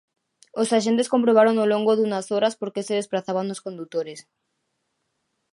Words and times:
Os 0.61 0.69
axentes 0.77 1.11
comprobaron 1.13 1.55
ao 1.57 1.67
longo 1.73 1.91
dunhas 1.95 2.27
horas 2.33 2.57
por 2.59 2.69
que 2.73 2.85
se 2.87 2.97
desprazaban 2.99 3.53
os 3.53 3.63
condutores. 3.65 4.19